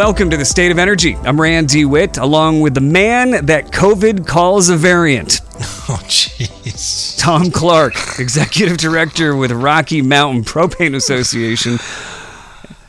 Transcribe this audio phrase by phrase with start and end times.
[0.00, 1.14] welcome to the State of Energy.
[1.24, 5.40] I'm Rand DeWitt, along with the man that COVID calls a variant.
[5.90, 7.18] Oh, jeez.
[7.18, 11.78] Tom Clark, Executive Director with Rocky Mountain Propane Association.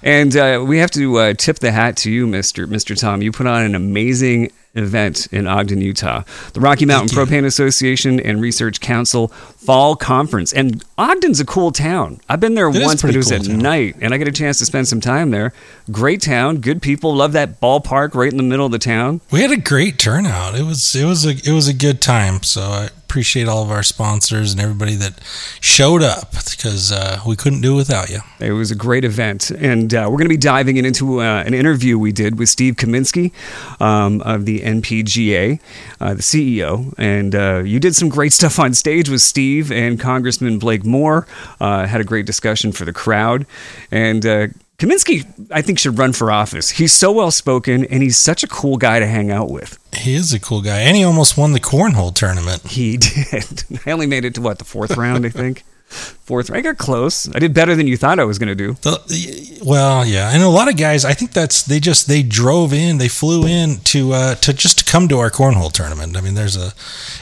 [0.04, 2.66] And uh, we have to uh, tip the hat to you, Mr.
[2.66, 2.98] Mr.
[2.98, 3.21] Tom.
[3.21, 6.24] You put on an amazing event in Ogden, Utah.
[6.54, 10.54] The Rocky Mountain Propane Association and Research Council Fall Conference.
[10.54, 12.20] And Ogden's a cool town.
[12.30, 13.58] I've been there is once, but it was cool at town.
[13.59, 15.54] night, and I get a chance to spend some time there.
[15.92, 17.14] Great town, good people.
[17.14, 19.22] Love that ballpark right in the middle of the town.
[19.31, 20.55] We had a great turnout.
[20.55, 22.44] It was it was a it was a good time.
[22.44, 25.20] So I appreciate all of our sponsors and everybody that
[25.59, 28.20] showed up because uh, we couldn't do it without you.
[28.40, 31.53] It was a great event, and uh, we're going to be diving into uh, an
[31.53, 33.34] interview we did with Steve Kaminski
[33.81, 35.60] um, of the NPGA,
[36.00, 36.94] uh, the CEO.
[36.98, 41.28] And uh, you did some great stuff on stage with Steve and Congressman Blake Moore.
[41.60, 43.45] Uh, had a great discussion for the crowd,
[43.92, 44.26] and.
[44.26, 46.72] Uh, Kaminski, I think, should run for office.
[46.72, 49.78] He's so well spoken, and he's such a cool guy to hang out with.
[49.95, 52.66] He is a cool guy, and he almost won the cornhole tournament.
[52.66, 53.64] He did.
[53.86, 55.64] I only made it to what the fourth round, I think.
[55.92, 56.50] Fourth.
[56.50, 57.28] I got close.
[57.36, 58.73] I did better than you thought I was going to do.
[58.75, 61.03] The, well, yeah, and a lot of guys.
[61.03, 64.80] I think that's they just they drove in, they flew in to uh, to just
[64.80, 66.16] to come to our cornhole tournament.
[66.16, 66.67] I mean, there's a,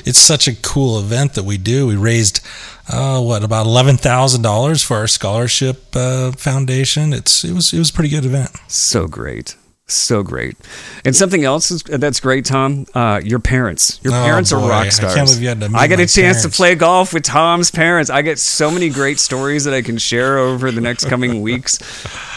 [0.06, 1.88] it's such a cool event that we do.
[1.88, 2.42] We raised,
[2.88, 7.12] uh, what about eleven thousand dollars for our scholarship uh, foundation.
[7.12, 8.52] It's it was it was a pretty good event.
[8.68, 9.56] So great.
[9.92, 10.56] So great.
[11.04, 12.86] And something else is, that's great, Tom.
[12.94, 14.00] Uh, your parents.
[14.04, 14.58] Your Oh, parents boy.
[14.60, 15.16] are I rock can't stars.
[15.16, 18.10] believe you had to meet I get a chance to play golf with Tom's parents.
[18.10, 21.80] I get so many great stories that I can share over the next coming weeks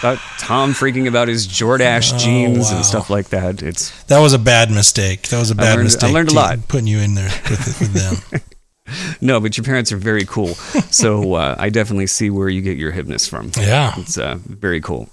[0.00, 2.77] about Tom freaking about his Jordache jeans Oh, wow.
[2.77, 3.62] and stuff like that.
[3.62, 5.28] It's That was a bad mistake.
[5.28, 6.12] That was a bad learned- I mistake.
[6.12, 6.69] learned a lot.
[6.69, 8.41] putting you in there with, with them.
[9.20, 10.55] no, but your parents are very cool.
[10.91, 13.52] So uh, I definitely see where you get your hipness from.
[13.58, 13.94] Yeah.
[13.98, 15.08] It's uh, very cool.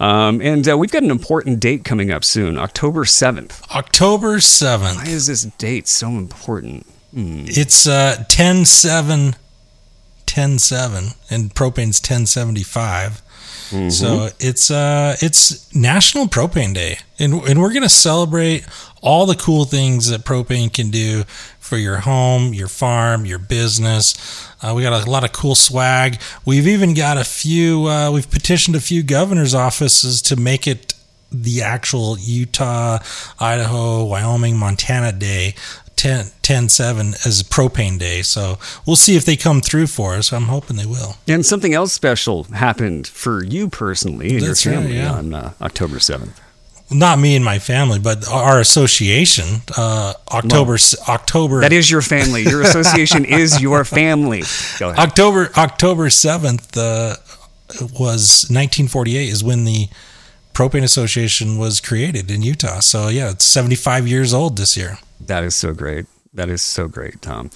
[0.00, 3.62] Um, and uh, we've got an important date coming up soon, October 7th.
[3.74, 4.96] October 7th.
[4.96, 6.86] Why is this date so important?
[7.14, 9.34] It's uh 10 7
[10.26, 13.22] 10 7 and propane's 1075.
[13.90, 16.98] So it's uh it's National Propane Day.
[17.18, 18.66] And and we're to celebrate
[19.02, 21.24] all the cool things that propane can do
[21.58, 24.48] for your home, your farm, your business.
[24.62, 26.20] Uh, we got a lot of cool swag.
[26.44, 30.94] We've even got a few uh, we've petitioned a few governors offices to make it
[31.30, 32.98] the actual Utah,
[33.38, 35.54] Idaho, Wyoming, Montana day
[35.98, 38.22] 10, 10 7 as propane day.
[38.22, 40.32] So we'll see if they come through for us.
[40.32, 41.16] I'm hoping they will.
[41.26, 45.12] And something else special happened for you personally and That's your right, family yeah.
[45.12, 46.38] on uh, October 7th.
[46.90, 52.44] Not me and my family, but our association, uh, October, October, That is your family.
[52.44, 54.42] Your association is your family.
[54.78, 54.98] Go ahead.
[54.98, 57.16] October, October 7th, uh,
[57.98, 59.88] was 1948 is when the
[60.54, 62.80] propane association was created in Utah.
[62.80, 64.98] So yeah, it's 75 years old this year.
[65.20, 66.06] That is so great.
[66.34, 67.50] That is so great, Tom.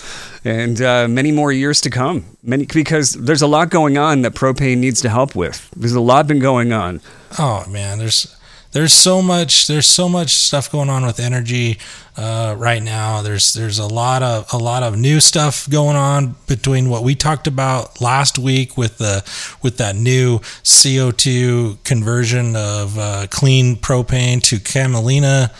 [0.44, 2.36] And uh, many more years to come.
[2.42, 5.70] Many because there's a lot going on that propane needs to help with.
[5.76, 7.00] There's a lot been going on.
[7.38, 8.34] Oh man, there's
[8.72, 11.78] there's so much there's so much stuff going on with energy
[12.16, 13.22] uh, right now.
[13.22, 17.14] There's there's a lot of a lot of new stuff going on between what we
[17.14, 19.22] talked about last week with the
[19.62, 25.50] with that new CO2 conversion of uh, clean propane to camelina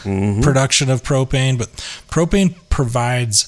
[0.43, 1.59] production of propane.
[1.59, 1.69] But
[2.09, 3.47] propane provides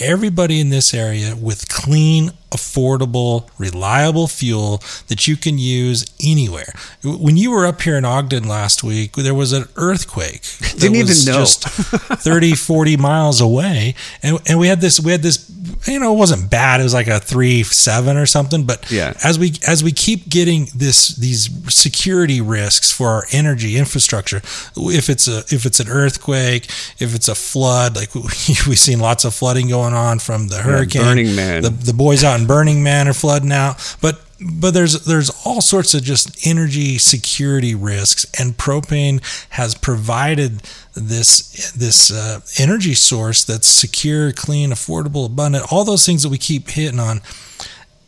[0.00, 6.72] everybody in this area with clean, affordable, reliable fuel that you can use anywhere.
[7.02, 10.42] When you were up here in Ogden last week, there was an earthquake.
[10.60, 11.38] that Didn't even was know.
[11.38, 13.94] Just 30, 40 miles away.
[14.22, 15.38] And, and we had this, we had this,
[15.86, 16.80] you know, it wasn't bad.
[16.80, 18.64] It was like a three, seven or something.
[18.64, 19.14] But Yeah.
[19.24, 24.38] as we, as we keep getting this, these security risks for our energy infrastructure,
[24.76, 26.64] if it's a, if it's an earthquake,
[26.98, 31.02] if it's a flood, like we've seen lots of flooding going on from the hurricane,
[31.02, 31.62] Burning Man.
[31.62, 35.60] the, the boys out in Burning Man are flooding out, but but there's there's all
[35.60, 40.62] sorts of just energy security risks, and propane has provided
[40.94, 46.38] this this uh, energy source that's secure, clean, affordable, abundant, all those things that we
[46.38, 47.20] keep hitting on.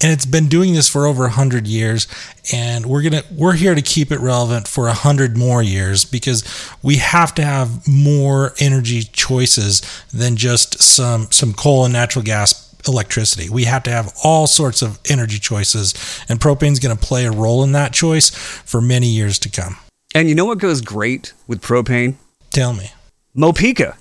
[0.02, 2.06] And it's been doing this for over hundred years,
[2.52, 6.44] and we're gonna we're here to keep it relevant for hundred more years because
[6.82, 9.82] we have to have more energy choices
[10.12, 13.48] than just some some coal and natural gas electricity.
[13.48, 15.94] We have to have all sorts of energy choices,
[16.28, 19.76] and propane's going to play a role in that choice for many years to come.
[20.14, 22.14] And you know what goes great with propane?
[22.50, 22.90] Tell me.
[23.34, 23.96] Mopeka.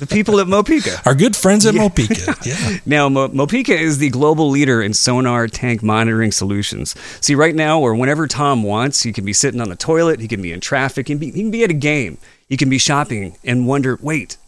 [0.00, 1.02] the people at Mopeka.
[1.06, 1.82] Our good friends at yeah.
[1.82, 2.34] Mopeka.
[2.46, 2.78] Yeah.
[2.86, 6.94] now, Mo- Mopeka is the global leader in sonar tank monitoring solutions.
[7.20, 10.28] See, right now, or whenever Tom wants, he can be sitting on the toilet, he
[10.28, 12.16] can be in traffic, he can be, he can be at a game,
[12.48, 14.38] he can be shopping and wonder, wait,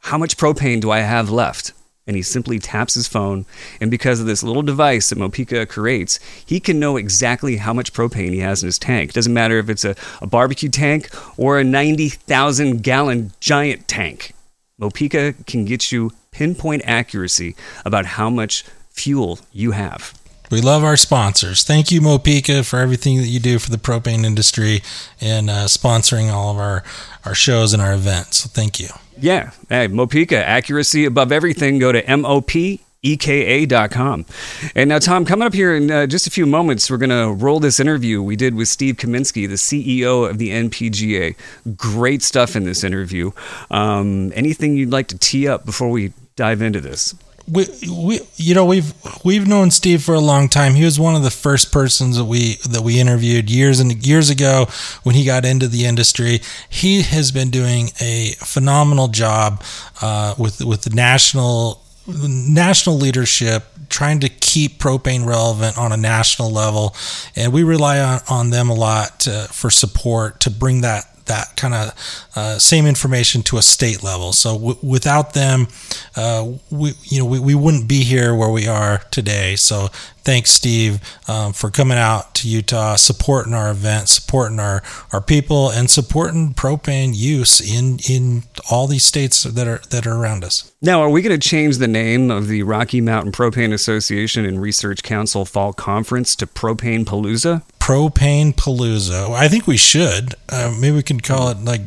[0.00, 1.72] how much propane do I have left?
[2.06, 3.46] And he simply taps his phone.
[3.80, 7.92] And because of this little device that Mopeka creates, he can know exactly how much
[7.92, 9.12] propane he has in his tank.
[9.12, 11.08] Doesn't matter if it's a, a barbecue tank
[11.38, 14.32] or a 90,000 gallon giant tank.
[14.78, 17.54] Mopeka can get you pinpoint accuracy
[17.84, 20.12] about how much fuel you have.
[20.50, 21.62] We love our sponsors.
[21.62, 24.82] Thank you, Mopeka, for everything that you do for the propane industry
[25.20, 26.84] and uh, sponsoring all of our,
[27.24, 28.38] our shows and our events.
[28.38, 28.88] So thank you.
[29.18, 29.52] Yeah.
[29.68, 31.78] Hey, Mopeka, accuracy above everything.
[31.78, 34.26] Go to M-O-P-E-K-A.com.
[34.74, 37.32] And now, Tom, coming up here in uh, just a few moments, we're going to
[37.32, 41.36] roll this interview we did with Steve Kaminski, the CEO of the NPGA.
[41.76, 43.30] Great stuff in this interview.
[43.70, 47.14] Um, anything you'd like to tee up before we dive into this?
[47.46, 48.94] We, we you know we've
[49.24, 50.74] we've known Steve for a long time.
[50.74, 54.30] He was one of the first persons that we that we interviewed years and years
[54.30, 54.66] ago
[55.02, 56.40] when he got into the industry.
[56.68, 59.62] He has been doing a phenomenal job
[60.00, 66.50] uh, with with the national national leadership trying to keep propane relevant on a national
[66.50, 66.94] level
[67.34, 71.56] and we rely on, on them a lot to, for support to bring that that
[71.56, 74.32] kind of uh, same information to a state level.
[74.32, 75.68] So w- without them,
[76.16, 79.56] uh, we you know we, we wouldn't be here where we are today.
[79.56, 79.88] So
[80.24, 84.82] thanks, Steve, um, for coming out to Utah, supporting our event, supporting our,
[85.12, 90.14] our people, and supporting propane use in in all these states that are that are
[90.14, 90.72] around us.
[90.80, 94.60] Now, are we going to change the name of the Rocky Mountain Propane Association and
[94.60, 97.62] Research Council Fall Conference to Propane Palooza?
[97.78, 99.30] Propane Palooza.
[99.30, 100.34] I think we should.
[100.48, 101.82] Uh, maybe we can call it like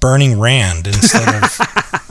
[0.00, 2.00] Burning Rand instead of.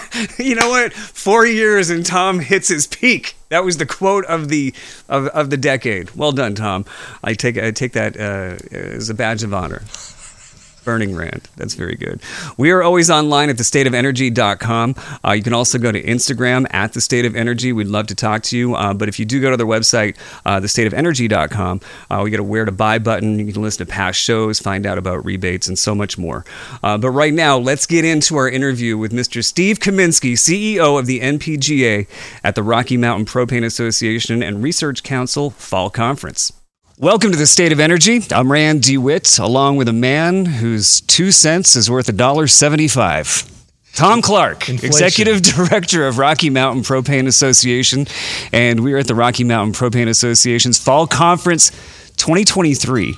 [0.38, 0.92] you know what?
[0.92, 3.36] Four years and Tom hits his peak.
[3.48, 4.74] That was the quote of the
[5.08, 6.10] of, of the decade.
[6.16, 6.84] Well done, Tom.
[7.22, 9.82] I take I take that uh, as a badge of honor.
[10.84, 11.48] Burning Rand.
[11.56, 12.20] That's very good.
[12.56, 14.94] We are always online at thestateofenergy.com.
[15.24, 17.72] Uh, you can also go to Instagram at the State of Energy.
[17.72, 18.74] We'd love to talk to you.
[18.74, 21.80] Uh, but if you do go to their website, uh, thestateofenergy.com,
[22.10, 23.38] uh, we get a where to buy button.
[23.38, 26.44] You can listen to past shows, find out about rebates, and so much more.
[26.82, 29.44] Uh, but right now, let's get into our interview with Mr.
[29.44, 32.08] Steve Kaminski, CEO of the NPGA
[32.44, 36.52] at the Rocky Mountain Propane Association and Research Council Fall Conference.
[37.02, 38.20] Welcome to the State of Energy.
[38.30, 43.50] I'm Rand DeWitt, along with a man whose two cents is worth $1.75.
[43.96, 44.86] Tom Clark, Inflation.
[44.86, 48.06] Executive Director of Rocky Mountain Propane Association,
[48.52, 51.70] and we are at the Rocky Mountain Propane Association's Fall Conference
[52.18, 53.16] 2023.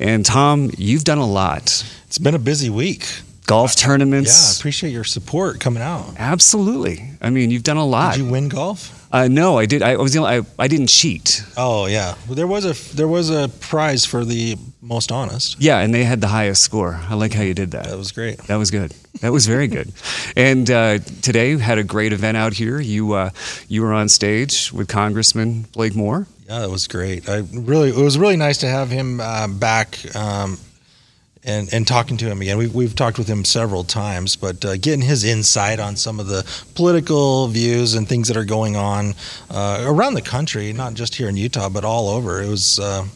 [0.00, 1.84] And Tom, you've done a lot.
[2.06, 3.06] It's been a busy week.
[3.46, 4.30] Golf tournaments.
[4.30, 6.14] Yeah, I appreciate your support coming out.
[6.16, 7.10] Absolutely.
[7.20, 8.14] I mean, you've done a lot.
[8.14, 8.97] Did you win golf?
[9.10, 9.82] Uh, no, I did.
[9.82, 10.12] I was.
[10.12, 11.42] the I, I didn't cheat.
[11.56, 15.56] Oh yeah, well, there was a there was a prize for the most honest.
[15.60, 17.00] Yeah, and they had the highest score.
[17.08, 17.86] I like how you did that.
[17.86, 18.38] That was great.
[18.48, 18.92] That was good.
[19.20, 19.92] That was very good.
[20.36, 22.80] and uh, today had a great event out here.
[22.80, 23.30] You uh,
[23.68, 26.26] you were on stage with Congressman Blake Moore.
[26.46, 27.28] Yeah, that was great.
[27.28, 29.98] I really it was really nice to have him uh, back.
[30.14, 30.58] Um,
[31.44, 32.58] and, and talking to him again.
[32.58, 36.26] We've, we've talked with him several times, but uh, getting his insight on some of
[36.26, 36.44] the
[36.74, 39.14] political views and things that are going on
[39.50, 43.06] uh, around the country, not just here in Utah, but all over, it was uh,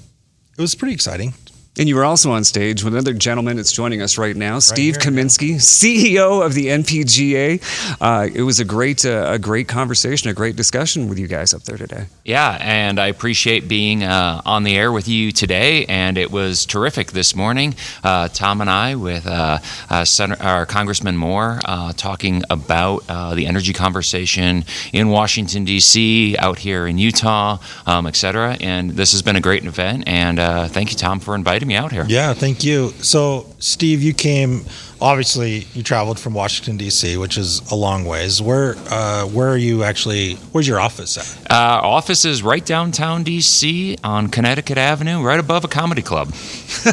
[0.56, 1.34] it was pretty exciting.
[1.78, 4.62] And you were also on stage with another gentleman that's joining us right now, right
[4.62, 7.96] Steve here, Kaminski, CEO of the NPGA.
[7.98, 11.54] Uh, it was a great, uh, a great conversation, a great discussion with you guys
[11.54, 12.08] up there today.
[12.26, 15.86] Yeah, and I appreciate being uh, on the air with you today.
[15.86, 17.74] And it was terrific this morning.
[18.04, 21.58] Uh, Tom and I, with uh, uh, Senator, our Congressman Moore,
[21.96, 28.58] talking about the energy conversation in Washington D.C., out here in Utah, um, et cetera.
[28.60, 30.04] And this has been a great event.
[30.06, 30.38] And
[30.70, 32.04] thank you, Tom, for inviting inviting me out here.
[32.08, 32.90] Yeah, thank you.
[33.00, 34.64] So, Steve, you came
[35.02, 38.40] obviously you traveled from Washington D.C., which is a long ways.
[38.40, 40.34] Where uh, where are you actually?
[40.52, 41.50] Where's your office at?
[41.50, 43.98] Uh, office is right downtown D.C.
[44.04, 46.32] on Connecticut Avenue, right above a comedy club.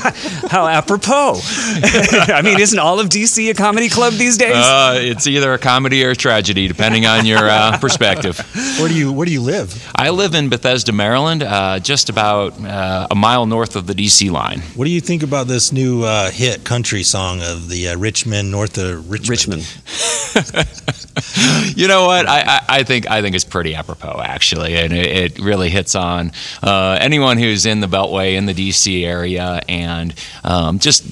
[0.50, 1.40] How apropos!
[1.44, 3.50] I mean, isn't all of D.C.
[3.50, 4.56] a comedy club these days?
[4.56, 8.40] Uh, it's either a comedy or a tragedy, depending on your uh, perspective.
[8.80, 9.92] Where do you Where do you live?
[9.96, 14.30] I live in Bethesda, Maryland, uh, just about uh, a mile north of the D.C.
[14.32, 14.62] line.
[14.76, 19.10] What do you think about this new hit country song of the Richmond, north of
[19.10, 19.30] Richmond.
[19.30, 19.66] Richmond.
[21.78, 22.28] you know what?
[22.28, 25.96] I, I, I, think I think it's pretty apropos actually, and it, it really hits
[25.96, 26.32] on
[26.64, 30.14] uh, anyone who's in the Beltway in the DC area, and
[30.44, 31.06] um, just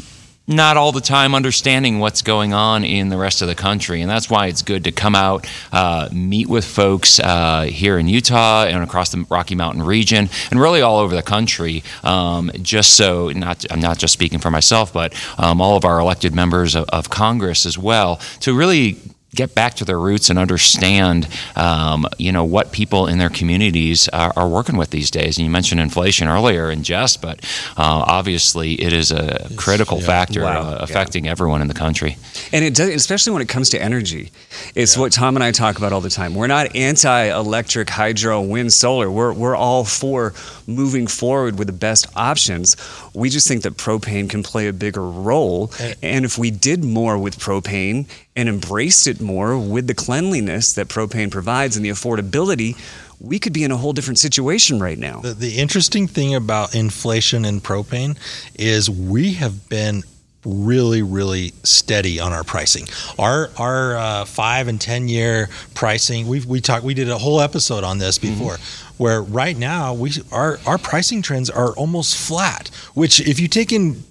[0.47, 4.01] not all the time understanding what's going on in the rest of the country.
[4.01, 8.07] And that's why it's good to come out, uh, meet with folks uh, here in
[8.07, 11.83] Utah and across the Rocky Mountain region, and really all over the country.
[12.03, 15.99] Um, just so, not I'm not just speaking for myself, but um, all of our
[15.99, 18.97] elected members of, of Congress as well, to really
[19.37, 24.09] get back to their roots and understand, um, you know, what people in their communities
[24.09, 25.37] are, are, working with these days.
[25.37, 27.39] And you mentioned inflation earlier in jest, but
[27.77, 30.05] uh, obviously it is a critical yeah.
[30.05, 30.61] factor wow.
[30.61, 31.31] uh, affecting yeah.
[31.31, 32.17] everyone in the country.
[32.51, 34.31] And it does, especially when it comes to energy.
[34.73, 35.01] It's yeah.
[35.01, 36.33] what Tom and I talk about all the time.
[36.33, 39.11] We're not anti-electric, hydro, wind, solar.
[39.11, 40.33] We're we're all for
[40.65, 42.75] moving forward with the best options.
[43.13, 45.71] We just think that propane can play a bigger role.
[46.01, 50.87] And if we did more with propane and embraced it more with the cleanliness that
[50.87, 52.77] propane provides and the affordability,
[53.19, 55.21] we could be in a whole different situation right now.
[55.21, 58.15] The, the interesting thing about inflation and propane
[58.55, 60.03] is we have been
[60.45, 62.87] really really steady on our pricing
[63.19, 67.41] our our uh, five and ten year pricing we we talked we did a whole
[67.41, 68.33] episode on this mm-hmm.
[68.33, 69.03] before mm-hmm.
[69.03, 73.73] where right now we our our pricing trends are almost flat which if you take
[73.73, 74.01] in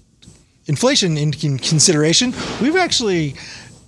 [0.67, 3.35] inflation into consideration we've actually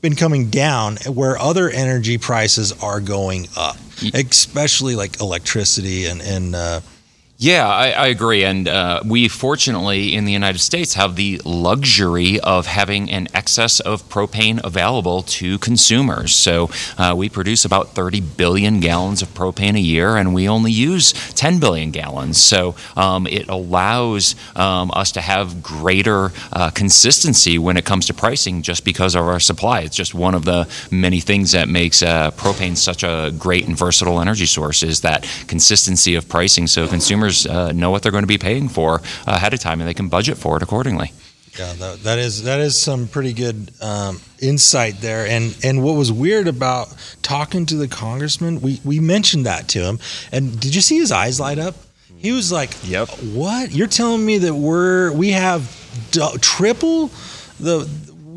[0.01, 3.77] been coming down where other energy prices are going up,
[4.15, 6.81] especially like electricity and, and uh,
[7.41, 8.43] yeah, I, I agree.
[8.43, 13.79] And uh, we fortunately in the United States have the luxury of having an excess
[13.79, 16.35] of propane available to consumers.
[16.35, 16.69] So
[16.99, 21.13] uh, we produce about 30 billion gallons of propane a year, and we only use
[21.35, 22.39] 10 billion gallons.
[22.43, 28.15] So um, it allows um, us to have greater uh, consistency when it comes to
[28.15, 29.83] pricing just because of our supply.
[29.83, 33.79] It's just one of the many things that makes uh, propane such a great and
[33.79, 36.67] versatile energy source is that consistency of pricing.
[36.67, 39.81] So consumers consumers uh, know what they're going to be paying for ahead of time
[39.81, 41.13] and they can budget for it accordingly.
[41.59, 45.27] Yeah, that, that is that is some pretty good um, insight there.
[45.27, 49.81] And and what was weird about talking to the congressman, we we mentioned that to
[49.81, 49.99] him,
[50.31, 51.75] and did you see his eyes light up?
[52.17, 53.73] He was like, "Yep, what?
[53.73, 55.63] You're telling me that we're we have
[56.13, 57.11] d- triple
[57.59, 57.89] the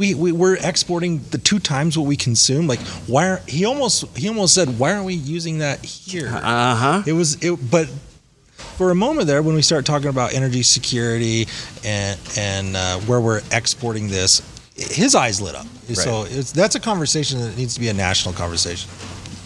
[0.02, 2.66] we, we we're exporting the two times what we consume.
[2.66, 3.28] Like why?
[3.28, 6.28] Are, he almost he almost said, why aren't we using that here?
[6.28, 7.04] Uh huh.
[7.06, 7.88] It was it, but
[8.78, 11.48] for a moment there when we start talking about energy security
[11.84, 14.42] and and uh, where we're exporting this,
[14.76, 15.66] his eyes lit up.
[15.88, 15.98] Right.
[15.98, 18.90] So that's a conversation that needs to be a national conversation.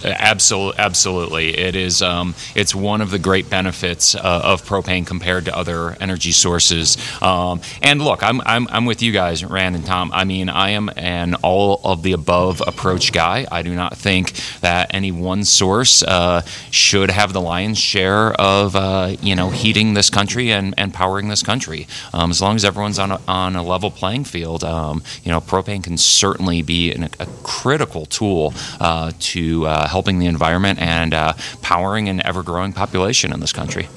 [0.06, 1.58] Absolutely, absolutely.
[1.58, 2.02] It is.
[2.02, 6.98] Um, it's one of the great benefits uh, of propane compared to other energy sources.
[7.22, 10.12] Um, and look, I'm, I'm, I'm with you guys, Rand and Tom.
[10.14, 13.48] I mean, I am an all of the above approach guy.
[13.52, 18.76] I do not think that any one source uh, should have the lion's share of
[18.76, 21.88] uh, you know heating this country and, and powering this country.
[22.14, 25.42] Um, as long as everyone's on a, on a level playing field, um, you know,
[25.42, 31.14] propane can certainly be an, a critical tool uh, to uh, helping the environment and
[31.14, 33.88] uh, powering an ever growing population in this country.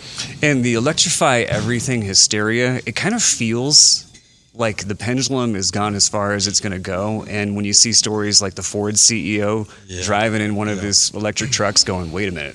[0.41, 4.07] And the electrify everything hysteria, it kind of feels
[4.55, 7.25] like the pendulum has gone as far as it's going to go.
[7.29, 10.05] And when you see stories like the Ford CEO yeah.
[10.05, 12.55] driving in one of his electric trucks, going, "Wait a minute."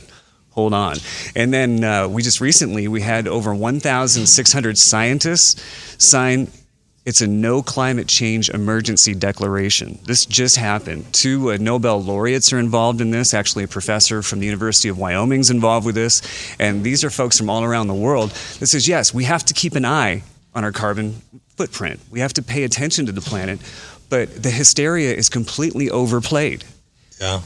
[0.51, 0.95] Hold on.
[1.35, 5.61] And then uh, we just recently we had over 1,600 scientists
[5.97, 6.47] sign
[7.05, 9.99] it's a no climate change emergency declaration.
[10.05, 11.11] This just happened.
[11.13, 13.33] Two uh, Nobel laureates are involved in this.
[13.33, 16.21] Actually, a professor from the University of Wyoming is involved with this.
[16.59, 18.29] And these are folks from all around the world
[18.59, 20.23] that says, yes, we have to keep an eye
[20.55, 21.21] on our carbon
[21.57, 21.99] footprint.
[22.09, 23.59] We have to pay attention to the planet.
[24.09, 26.63] But the hysteria is completely overplayed.
[27.19, 27.41] Yeah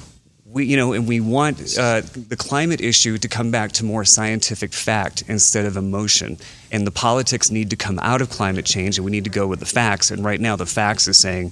[0.50, 4.06] we, you know, and we want uh, the climate issue to come back to more
[4.06, 6.38] scientific fact instead of emotion.
[6.72, 9.46] And the politics need to come out of climate change, and we need to go
[9.46, 10.10] with the facts.
[10.10, 11.52] And right now, the facts is saying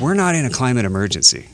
[0.00, 1.48] we're not in a climate emergency.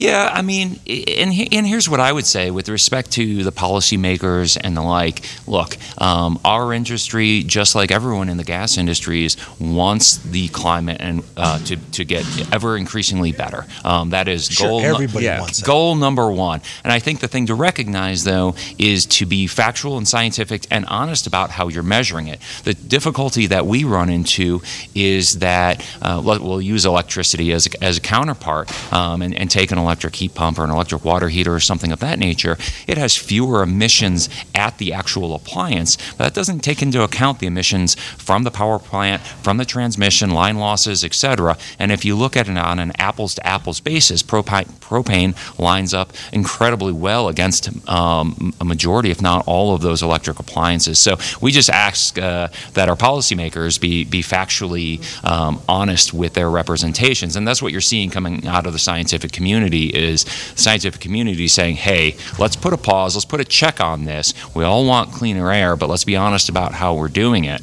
[0.00, 4.56] Yeah, I mean, and, and here's what I would say with respect to the policymakers
[4.58, 5.20] and the like.
[5.46, 11.22] Look, um, our industry, just like everyone in the gas industries, wants the climate and
[11.36, 13.66] uh, to, to get ever increasingly better.
[13.84, 14.80] Um, that is sure, goal.
[14.80, 15.66] Everybody yeah, wants that.
[15.66, 16.62] goal number one.
[16.82, 20.86] And I think the thing to recognize, though, is to be factual and scientific and
[20.86, 22.40] honest about how you're measuring it.
[22.64, 24.62] The difficulty that we run into
[24.94, 29.70] is that uh, we'll use electricity as a, as a counterpart um, and, and take
[29.70, 32.56] an electric heat pump or an electric water heater or something of that nature,
[32.86, 35.96] it has fewer emissions at the actual appliance.
[36.16, 40.30] But that doesn't take into account the emissions from the power plant, from the transmission,
[40.30, 41.56] line losses, etc.
[41.78, 45.94] And if you look at it on an apples to apples basis, propane, propane lines
[45.94, 50.98] up incredibly well against um, a majority, if not all, of those electric appliances.
[50.98, 56.50] So we just ask uh, that our policymakers be be factually um, honest with their
[56.50, 61.00] representations, and that's what you're seeing coming out of the scientific community is the scientific
[61.00, 64.34] community saying, "Hey, let's put a pause, let's put a check on this.
[64.54, 67.62] We all want cleaner air, but let's be honest about how we're doing it."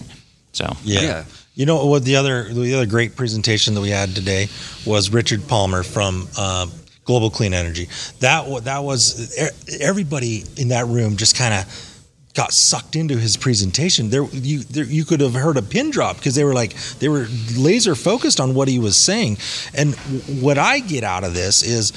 [0.52, 1.02] So yeah.
[1.02, 1.24] Yeah.
[1.56, 2.04] You know what?
[2.04, 4.48] The other the other great presentation that we had today
[4.86, 6.68] was Richard Palmer from uh,
[7.04, 7.90] Global Clean Energy.
[8.20, 9.36] That that was
[9.82, 11.97] everybody in that room just kind of
[12.38, 14.12] got sucked into his presentation.
[14.12, 17.10] There you there, you could have heard a pin drop because they were like they
[17.10, 17.28] were
[17.58, 19.38] laser focused on what he was saying.
[19.74, 21.92] And w- what I get out of this is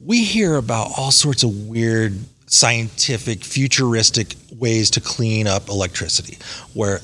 [0.00, 6.38] we hear about all sorts of weird scientific futuristic ways to clean up electricity
[6.72, 7.00] where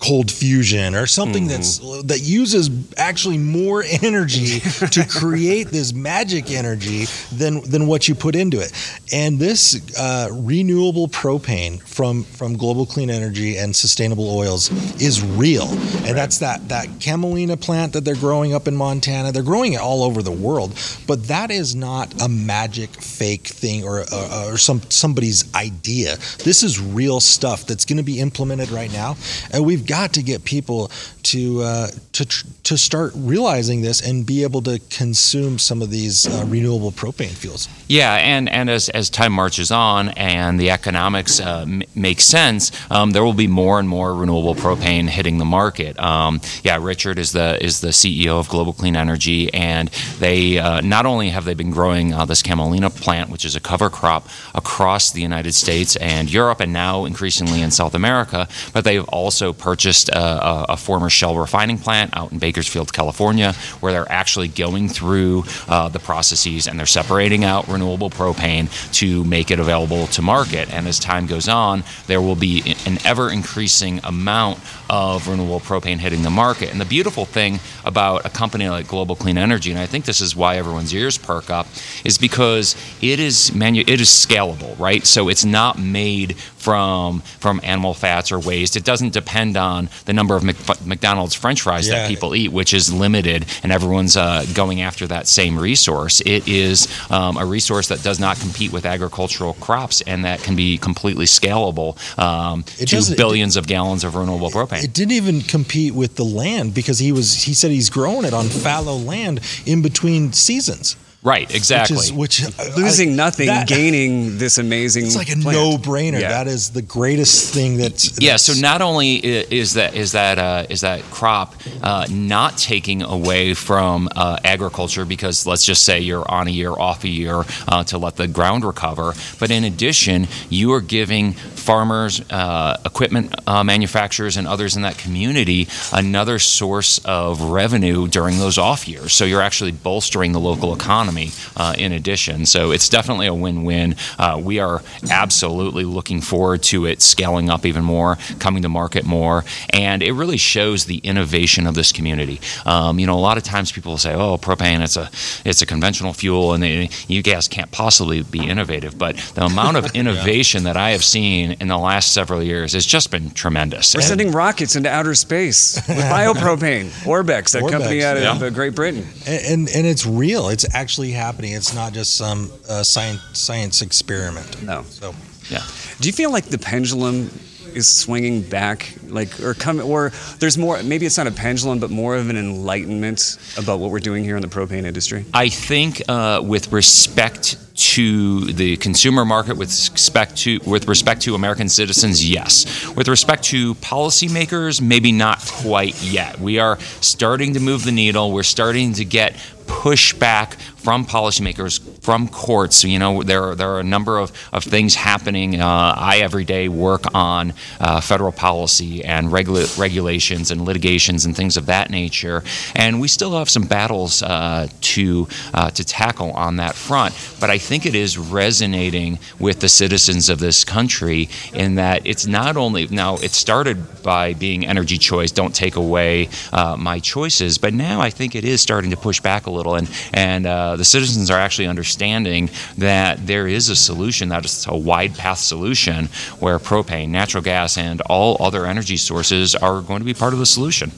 [0.00, 7.06] cold fusion or something that's that uses actually more energy to create this magic energy
[7.32, 8.72] than than what you put into it.
[9.12, 14.70] And this uh, renewable propane from from global clean energy and sustainable oils
[15.02, 15.66] is real.
[15.66, 19.32] And that's that that camelina plant that they're growing up in montana.
[19.32, 20.78] They're growing it all over the world.
[21.08, 26.18] But that is not a magic fake thing or or, or some somebody's idea.
[26.44, 29.16] This is real stuff that's going to be implemented right now.
[29.52, 30.92] And we've got to get people
[31.24, 32.24] to uh, to
[32.64, 37.30] to start realizing this and be able to consume some of these uh, renewable propane
[37.30, 37.68] fuels.
[37.88, 42.70] Yeah, and, and as, as time marches on and the economics uh, m- make sense,
[42.90, 45.98] um, there will be more and more renewable propane hitting the market.
[45.98, 50.82] Um, yeah, Richard is the is the CEO of Global Clean Energy, and they uh,
[50.82, 54.28] not only have they been growing uh, this camelina plant, which is a cover crop
[54.54, 59.54] across the United States and Europe, and now increasingly in South America, but they've also
[59.54, 64.48] purchased a, a, a former Shell refining plant out in Bakersfield, California, where they're actually
[64.48, 70.06] going through uh, the processes and they're separating out renewable propane to make it available
[70.08, 70.72] to market.
[70.72, 74.58] And as time goes on, there will be an ever increasing amount
[74.90, 76.70] of renewable propane hitting the market.
[76.70, 80.20] And the beautiful thing about a company like Global Clean Energy, and I think this
[80.20, 81.66] is why everyone's ears perk up,
[82.04, 85.04] is because it is manu- it is scalable, right?
[85.06, 88.76] So it's not made from from animal fats or waste.
[88.76, 89.67] It doesn't depend on
[90.04, 92.00] the number of Mc- McDonald's French fries Yeah.
[92.00, 96.20] that people eat, which is limited, and everyone's uh, going after that same resource.
[96.24, 100.56] It is um, a resource that does not compete with agricultural crops, and that can
[100.56, 104.82] be completely scalable um, to billions of gallons of renewable propane.
[104.84, 108.34] It didn't even compete with the land because he was he said he's growing it
[108.34, 110.96] on fallow land in between seasons.
[111.22, 111.96] Right, exactly.
[112.12, 115.06] Which is which uh, Losing I- nothing, that- gaining this amazing.
[115.06, 115.56] It's like a plant.
[115.56, 116.20] no-brainer.
[116.20, 116.28] Yeah.
[116.30, 118.36] That is the greatest thing that's yeah.
[118.36, 123.54] So not only is that is that uh, is that crop uh, not taking away
[123.54, 127.84] from uh, agriculture because let's just say you're on a year off a year uh,
[127.84, 131.34] to let the ground recover, but in addition you are giving
[131.68, 138.38] farmers, uh, equipment uh, manufacturers, and others in that community another source of revenue during
[138.38, 139.12] those off years.
[139.12, 141.28] So you're actually bolstering the local economy
[141.58, 142.46] uh, in addition.
[142.46, 143.96] So it's definitely a win-win.
[144.18, 149.04] Uh, we are absolutely looking forward to it scaling up even more, coming to market
[149.04, 152.40] more, and it really shows the innovation of this community.
[152.64, 155.10] Um, you know, a lot of times people will say, "Oh, propane, it's a
[155.44, 159.76] it's a conventional fuel, and they, you guys can't possibly be innovative." But the amount
[159.76, 163.94] of innovation that I have seen in the last several years has just been tremendous.
[163.94, 166.86] We're And- sending rockets into outer space with biopropane.
[167.04, 168.32] Orbex, that company out of yeah.
[168.46, 169.06] uh, Great Britain.
[169.26, 170.48] and, and and it's real.
[170.48, 171.52] It's actually happening.
[171.52, 174.62] It's not just some uh, science science experiment.
[174.62, 174.82] No.
[174.84, 175.14] So
[175.50, 175.62] yeah.
[176.00, 177.30] Do you feel like the pendulum
[177.74, 180.82] is swinging back, like, or come, or there's more?
[180.82, 184.36] Maybe it's not a pendulum, but more of an enlightenment about what we're doing here
[184.36, 185.24] in the propane industry.
[185.32, 191.34] I think uh, with respect to the consumer market, with respect to with respect to
[191.34, 192.88] American citizens, yes.
[192.96, 196.40] With respect to policymakers, maybe not quite yet.
[196.40, 198.32] We are starting to move the needle.
[198.32, 199.34] We're starting to get
[199.66, 200.56] pushback
[200.88, 202.82] from policymakers, from courts.
[202.82, 205.60] You know, there are, there are a number of, of things happening.
[205.60, 211.36] Uh, I every day work on uh, federal policy and regula- regulations and litigations and
[211.36, 212.42] things of that nature,
[212.74, 217.14] and we still have some battles uh, to uh, to tackle on that front.
[217.38, 222.26] But I think it is resonating with the citizens of this country in that it's
[222.26, 227.58] not only now it started by being energy choice, don't take away uh, my choices,
[227.58, 230.77] but now I think it is starting to push back a little, and and uh,
[230.78, 235.38] the citizens are actually understanding that there is a solution that is a wide path
[235.38, 236.06] solution
[236.38, 240.38] where propane, natural gas, and all other energy sources are going to be part of
[240.38, 240.90] the solution.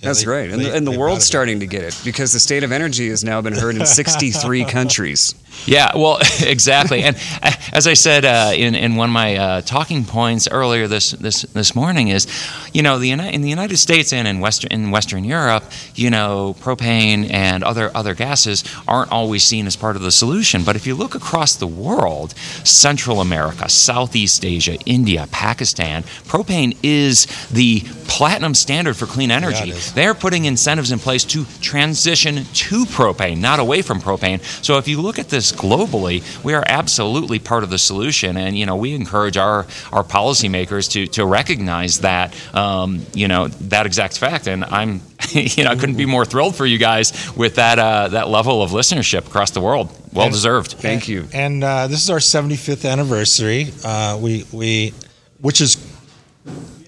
[0.00, 0.48] Yeah, That's they- right.
[0.50, 3.08] And, they- the, and the world's starting to get it because the state of energy
[3.08, 5.34] has now been heard in 63 countries.
[5.66, 7.02] Yeah, well, exactly.
[7.02, 10.86] And uh, as I said uh, in in one of my uh, talking points earlier
[10.86, 12.28] this this this morning is,
[12.72, 15.64] you know, the in the United States and in Western in Western Europe,
[15.96, 20.62] you know, propane and other other gases aren't always seen as part of the solution.
[20.62, 27.26] But if you look across the world, Central America, Southeast Asia, India, Pakistan, propane is
[27.50, 29.70] the platinum standard for clean energy.
[29.70, 29.87] it is.
[29.94, 34.40] They're putting incentives in place to transition to propane, not away from propane.
[34.64, 38.56] So if you look at this globally, we are absolutely part of the solution, and
[38.58, 43.86] you know we encourage our our policymakers to to recognize that um, you know that
[43.86, 44.46] exact fact.
[44.46, 45.00] And I'm
[45.32, 48.62] you know I couldn't be more thrilled for you guys with that uh, that level
[48.62, 49.90] of listenership across the world.
[50.12, 50.72] Well And- deserved.
[50.72, 51.28] Thank you.
[51.32, 53.72] And uh, this is our 75th anniversary.
[53.84, 54.94] Uh, we we,
[55.40, 55.76] which is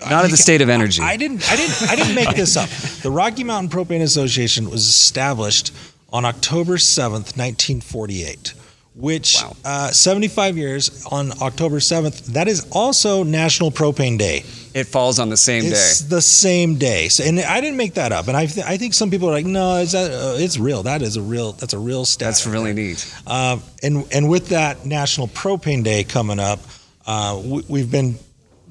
[0.09, 1.03] Not of the state of energy.
[1.03, 2.69] I didn't I didn't I didn't make this up.
[3.03, 5.73] The Rocky Mountain Propane Association was established
[6.13, 8.55] on October 7th, 1948.
[8.97, 9.57] Which Wow.
[9.65, 12.27] uh, 75 years on October 7th.
[12.35, 14.43] That is also National Propane Day.
[14.75, 16.09] It falls on the same It's day.
[16.17, 17.09] the same day.
[17.09, 18.27] So, and I didn't make that up.
[18.29, 20.11] And I, th- I think some people are like, no, is that?
[20.11, 20.83] Uh, it's real.
[20.83, 21.53] That is a real.
[21.53, 22.27] That's a real stat.
[22.27, 23.15] That's really neat.
[23.27, 26.59] Um, and and with that National Propane Day coming up,
[27.07, 28.17] uh, we, we've been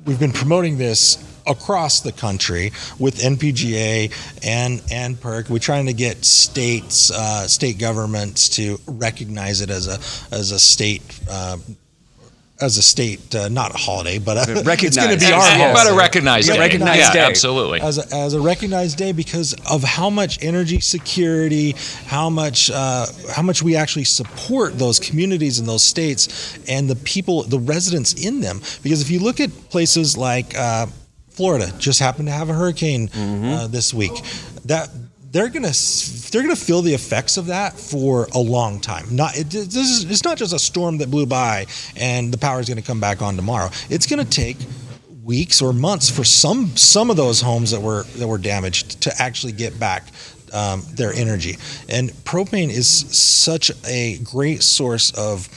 [0.10, 4.12] we've been promoting this across the country with NPGA
[4.44, 5.52] and and PERC.
[5.52, 10.00] We're trying to get states, uh, state governments to recognize it as a
[10.36, 11.04] as a state.
[11.30, 11.58] Uh,
[12.62, 15.74] as a state, uh, not a holiday, but uh, it's going to be our holiday.
[15.74, 17.20] But a recognized Yeah, recognized yeah, day.
[17.20, 17.82] absolutely.
[17.82, 23.06] as a, as a recognized day because of how much energy security, how much uh,
[23.34, 28.14] how much we actually support those communities and those states and the people, the residents
[28.26, 28.60] in them.
[28.84, 30.88] Because if you look at places like uh,
[31.30, 34.12] Florida, just happened to have a hurricane uh, this week,
[34.66, 34.90] that
[35.32, 35.72] they're gonna
[36.32, 39.06] they're gonna feel the effects of that for a long time.
[39.16, 42.60] Not it, this is it's not just a storm that blew by and the power
[42.60, 43.70] is gonna come back on tomorrow.
[43.90, 44.58] It's gonna take
[45.24, 49.22] weeks or months for some some of those homes that were that were damaged to
[49.22, 50.08] actually get back
[50.54, 51.58] um, their energy.
[51.88, 55.48] And propane is such a great source of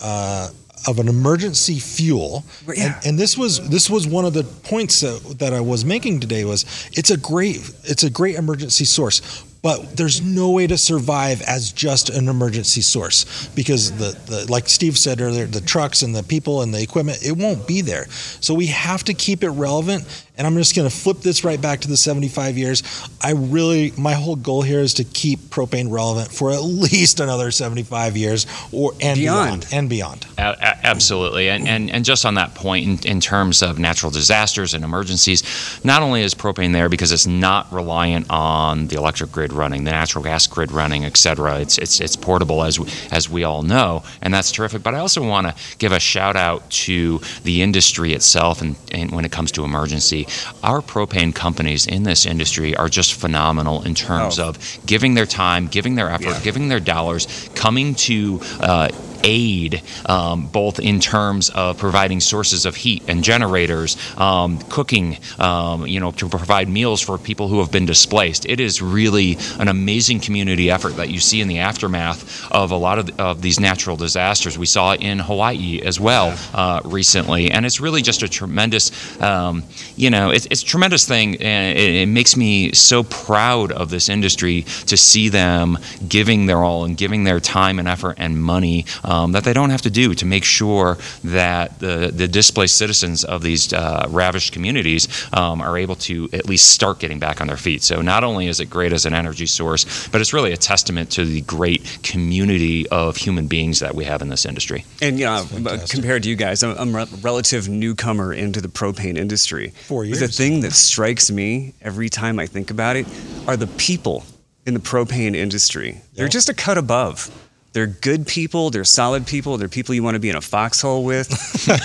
[0.00, 0.48] uh,
[0.86, 2.44] of an emergency fuel.
[2.66, 2.84] Yeah.
[2.84, 6.20] And, and this was this was one of the points that, that I was making
[6.20, 9.44] today was it's a great it's a great emergency source.
[9.60, 14.68] But there's no way to survive as just an emergency source because the, the like
[14.68, 18.06] Steve said earlier, the trucks and the people and the equipment, it won't be there.
[18.40, 20.04] So we have to keep it relevant.
[20.38, 22.82] And I'm just going to flip this right back to the 75 years.
[23.20, 27.50] I really, my whole goal here is to keep propane relevant for at least another
[27.50, 29.62] 75 years or and Beyond.
[29.62, 30.26] beyond, and beyond.
[30.38, 34.10] A- a- Absolutely, and, and and just on that point, in, in terms of natural
[34.12, 35.42] disasters and emergencies,
[35.84, 39.90] not only is propane there because it's not reliant on the electric grid running, the
[39.90, 41.58] natural gas grid running, et cetera.
[41.58, 44.82] It's it's it's portable as we, as we all know, and that's terrific.
[44.84, 49.10] But I also want to give a shout out to the industry itself, and, and
[49.10, 50.26] when it comes to emergency,
[50.62, 54.48] our propane companies in this industry are just phenomenal in terms Oh.
[54.48, 56.40] of giving their time, giving their effort, Yeah.
[56.42, 58.40] giving their dollars, coming to.
[58.60, 58.88] Uh,
[59.24, 65.86] aid um, both in terms of providing sources of heat and generators um, cooking um,
[65.86, 68.46] you know to provide meals for people who have been displaced.
[68.46, 72.76] It is really an amazing community effort that you see in the aftermath of a
[72.76, 74.58] lot of, of these natural disasters.
[74.58, 78.90] We saw it in Hawaii as well uh, recently and it's really just a tremendous
[79.22, 79.62] um,
[79.96, 83.90] you know it's, it's a tremendous thing and it, it makes me so proud of
[83.90, 85.78] this industry to see them
[86.08, 89.70] giving their all and giving their time and effort and money um, that they don't
[89.70, 94.52] have to do to make sure that the, the displaced citizens of these uh, ravished
[94.52, 97.82] communities um, are able to at least start getting back on their feet.
[97.82, 101.10] So not only is it great as an energy source, but it's really a testament
[101.12, 104.84] to the great community of human beings that we have in this industry.
[105.00, 105.46] And you know,
[105.88, 109.72] compared to you guys, I'm, I'm a relative newcomer into the propane industry.
[109.86, 113.06] Four But The thing that strikes me every time I think about it
[113.46, 114.24] are the people
[114.66, 116.02] in the propane industry.
[116.14, 116.30] They're Yeah.
[116.30, 117.30] just a cut above.
[117.78, 118.70] They're good people.
[118.70, 119.56] They're solid people.
[119.56, 121.28] They're people you want to be in a foxhole with.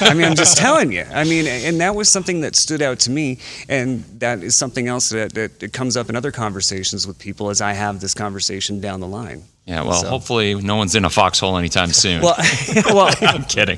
[0.02, 1.04] I mean, I'm just telling you.
[1.14, 3.38] I mean, and that was something that stood out to me,
[3.70, 7.52] and that is something else that, that, that comes up in other conversations with people
[7.52, 9.44] as I have this conversation down the line.
[9.68, 12.24] Yeah, well, So- hopefully no one's in a foxhole anytime soon.
[12.24, 12.38] Well,
[12.88, 13.78] well, I'm kidding.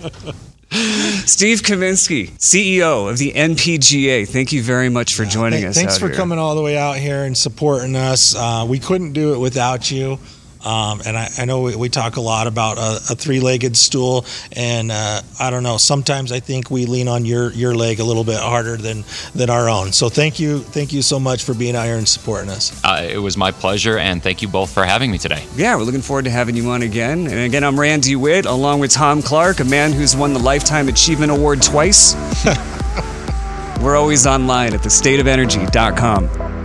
[1.25, 4.25] Steve Kaminski, CEO of the NPGA.
[4.25, 5.75] Thank you very much for joining Th- us.
[5.75, 6.15] Thanks out for here.
[6.15, 8.36] coming all the way out here and supporting us.
[8.36, 10.17] Uh, we couldn't do it without you.
[10.65, 14.25] Um, and I, I know we, we, talk a lot about a, a three-legged stool,
[14.51, 15.78] and uh, I don't know.
[15.78, 19.04] Sometimes I think we lean on your your leg a little bit harder than
[19.36, 19.91] than our own.
[19.91, 22.84] So thank you, thank you so much for being out here and supporting us.
[22.84, 25.45] Uh, it was my pleasure, and thank you both for having me today.
[25.56, 27.28] Yeah, we're looking forward to having you on again.
[27.28, 30.88] And again, I'm Rand DeWitt, along with Tom Clark, a man who's won the Lifetime
[30.88, 32.15] Achievement Award twice.
[33.82, 36.64] we're always online at thestateofenergy.com.